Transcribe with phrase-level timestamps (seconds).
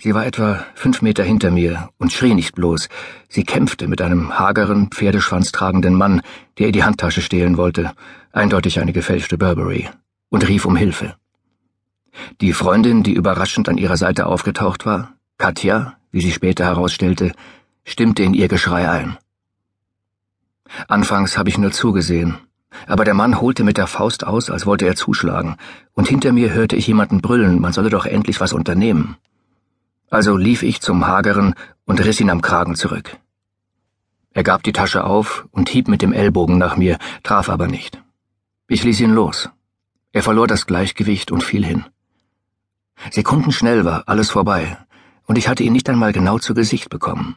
[0.00, 2.88] Sie war etwa fünf Meter hinter mir und schrie nicht bloß,
[3.28, 6.22] sie kämpfte mit einem hageren, Pferdeschwanz tragenden Mann,
[6.56, 7.92] der ihr die Handtasche stehlen wollte,
[8.30, 9.88] eindeutig eine gefälschte Burberry,
[10.28, 11.16] und rief um Hilfe.
[12.40, 17.32] Die Freundin, die überraschend an ihrer Seite aufgetaucht war, Katja, wie sie später herausstellte,
[17.84, 19.18] stimmte in ihr Geschrei ein.
[20.86, 22.38] Anfangs habe ich nur zugesehen,
[22.86, 25.56] aber der Mann holte mit der Faust aus, als wollte er zuschlagen,
[25.94, 29.16] und hinter mir hörte ich jemanden brüllen, man solle doch endlich was unternehmen.
[30.10, 31.54] Also lief ich zum Hageren
[31.84, 33.18] und riss ihn am Kragen zurück.
[34.32, 38.02] Er gab die Tasche auf und hieb mit dem Ellbogen nach mir, traf aber nicht.
[38.68, 39.50] Ich ließ ihn los.
[40.12, 41.84] Er verlor das Gleichgewicht und fiel hin.
[43.10, 44.78] Sekundenschnell war alles vorbei,
[45.26, 47.36] und ich hatte ihn nicht einmal genau zu Gesicht bekommen.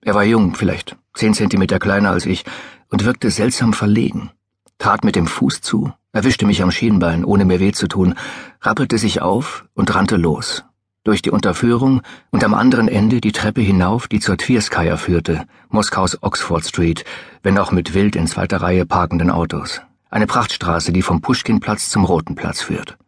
[0.00, 2.44] Er war jung, vielleicht zehn Zentimeter kleiner als ich,
[2.90, 4.30] und wirkte seltsam verlegen,
[4.78, 8.14] trat mit dem Fuß zu, erwischte mich am Schienbein, ohne mir weh zu tun,
[8.60, 10.64] rappelte sich auf und rannte los,
[11.08, 16.22] durch die Unterführung und am anderen Ende die Treppe hinauf, die zur Tverskaya führte, Moskaus
[16.22, 17.06] Oxford Street,
[17.42, 19.80] wenn auch mit wild in zweiter Reihe parkenden Autos.
[20.10, 22.98] Eine Prachtstraße, die vom Puschkinplatz zum Roten Platz führt.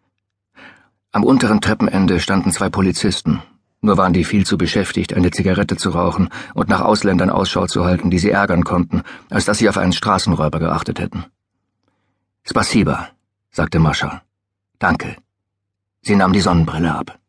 [1.12, 3.42] Am unteren Treppenende standen zwei Polizisten,
[3.82, 7.84] nur waren die viel zu beschäftigt, eine Zigarette zu rauchen und nach Ausländern Ausschau zu
[7.84, 11.26] halten, die sie ärgern konnten, als dass sie auf einen Straßenräuber geachtet hätten.
[12.44, 13.08] Spasiba,
[13.50, 14.22] sagte Mascha.
[14.78, 15.16] Danke.
[16.00, 17.19] Sie nahm die Sonnenbrille ab.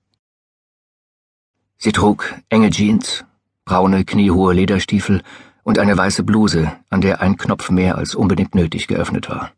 [1.84, 3.26] Sie trug enge Jeans,
[3.66, 5.24] braune, kniehohe Lederstiefel
[5.64, 9.50] und eine weiße Bluse, an der ein Knopf mehr als unbedingt nötig geöffnet war.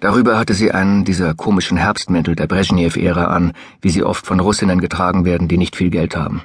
[0.00, 4.80] Darüber hatte sie einen dieser komischen Herbstmäntel der Brezhnev-Ära an, wie sie oft von Russinnen
[4.80, 6.40] getragen werden, die nicht viel Geld haben.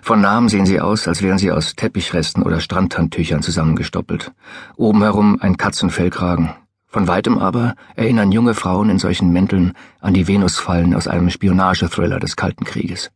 [0.00, 4.32] Von Namen sehen sie aus, als wären sie aus Teppichresten oder Strandhandtüchern zusammengestoppelt.
[4.76, 6.48] Oben herum ein Katzenfellkragen.
[6.86, 12.20] Von weitem aber erinnern junge Frauen in solchen Mänteln an die Venusfallen aus einem Spionagethriller
[12.20, 13.10] des Kalten Krieges.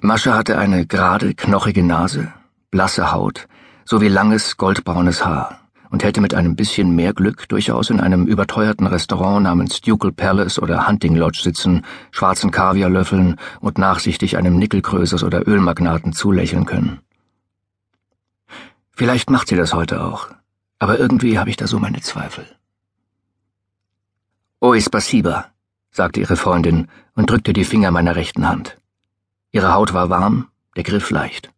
[0.00, 2.32] Mascha hatte eine gerade, knochige Nase,
[2.70, 3.48] blasse Haut
[3.86, 8.86] sowie langes, goldbraunes Haar und hätte mit einem bisschen mehr Glück durchaus in einem überteuerten
[8.86, 15.22] Restaurant namens Ducal Palace oder Hunting Lodge sitzen, schwarzen Kaviar löffeln und nachsichtig einem Nickelkrösus
[15.22, 16.98] oder Ölmagnaten zulächeln können.
[18.90, 20.28] Vielleicht macht sie das heute auch,
[20.78, 22.44] aber irgendwie habe ich da so meine Zweifel.
[24.60, 25.46] Oi spasiba,
[25.90, 28.78] sagte ihre Freundin und drückte die Finger meiner rechten Hand.
[29.56, 31.50] Ihre Haut war warm, der Griff leicht.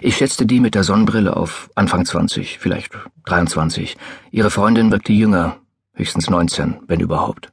[0.00, 2.92] Ich schätzte die mit der Sonnenbrille auf Anfang 20, vielleicht
[3.24, 3.96] 23.
[4.30, 5.56] Ihre Freundin wirkte jünger,
[5.94, 7.52] höchstens 19, wenn überhaupt.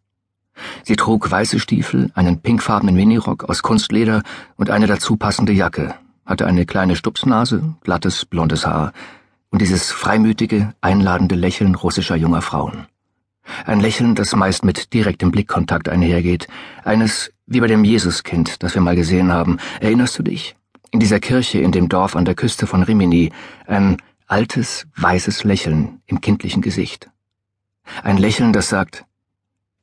[0.83, 4.21] Sie trug weiße Stiefel, einen pinkfarbenen Minirock aus Kunstleder
[4.57, 8.93] und eine dazu passende Jacke, hatte eine kleine Stupsnase, glattes, blondes Haar
[9.49, 12.85] und dieses freimütige, einladende Lächeln russischer junger Frauen.
[13.65, 16.47] Ein Lächeln, das meist mit direktem Blickkontakt einhergeht,
[16.83, 19.57] eines wie bei dem Jesuskind, das wir mal gesehen haben.
[19.79, 20.55] Erinnerst du dich?
[20.95, 23.33] in dieser Kirche in dem Dorf an der Küste von Rimini
[23.67, 23.97] ein
[24.27, 27.09] altes, weißes Lächeln im kindlichen Gesicht.
[28.01, 29.03] Ein Lächeln, das sagt,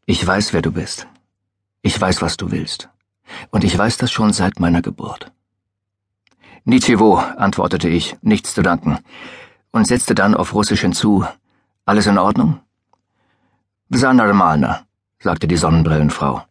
[0.06, 1.06] ich weiß, wer du bist.
[1.82, 2.88] Ich weiß, was du willst.
[3.50, 5.30] Und ich weiß das schon seit meiner Geburt.
[6.64, 8.98] Nichivo, antwortete ich, nichts zu danken,
[9.70, 11.26] und setzte dann auf Russisch hinzu,
[11.84, 12.60] alles in Ordnung?
[13.90, 14.86] Wsa normalna,
[15.18, 16.42] sagte die Sonnenbrillenfrau.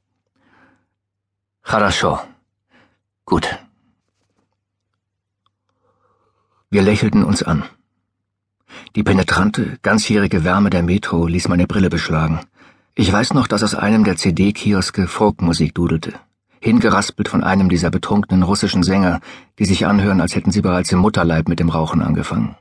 [1.71, 2.21] Хорошо.
[3.25, 3.47] Gut.
[6.71, 7.65] Wir lächelten uns an.
[8.95, 12.41] Die penetrante, ganzjährige Wärme der Metro ließ meine Brille beschlagen.
[12.95, 16.15] Ich weiß noch, dass aus einem der CD-Kioske Folkmusik dudelte,
[16.61, 19.21] hingeraspelt von einem dieser betrunkenen russischen Sänger,
[19.59, 22.57] die sich anhören, als hätten sie bereits im Mutterleib mit dem Rauchen angefangen.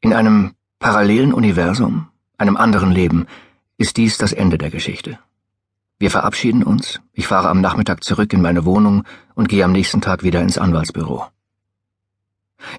[0.00, 3.26] In einem parallelen Universum, einem anderen Leben,
[3.76, 5.18] ist dies das Ende der Geschichte.
[5.99, 9.03] Wir verabschieden uns, ich fahre am Nachmittag zurück in meine Wohnung
[9.35, 11.25] und gehe am nächsten Tag wieder ins Anwaltsbüro.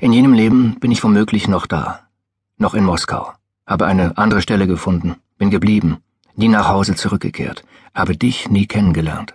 [0.01, 2.09] In jenem Leben bin ich womöglich noch da,
[2.57, 3.31] noch in Moskau,
[3.67, 5.99] habe eine andere Stelle gefunden, bin geblieben,
[6.35, 7.63] nie nach Hause zurückgekehrt,
[7.95, 9.35] habe dich nie kennengelernt.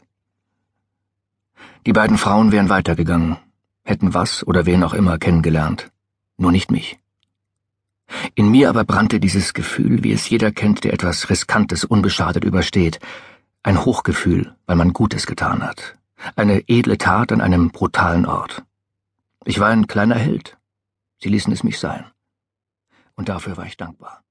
[1.86, 3.38] Die beiden Frauen wären weitergegangen,
[3.84, 5.92] hätten was oder wen auch immer kennengelernt,
[6.38, 6.98] nur nicht mich.
[8.34, 13.00] In mir aber brannte dieses Gefühl, wie es jeder kennt, der etwas Riskantes unbeschadet übersteht,
[13.66, 15.96] ein Hochgefühl, weil man Gutes getan hat,
[16.36, 18.64] eine edle Tat an einem brutalen Ort.
[19.44, 20.58] Ich war ein kleiner Held.
[21.18, 22.06] Sie ließen es mich sein.
[23.16, 24.25] Und dafür war ich dankbar.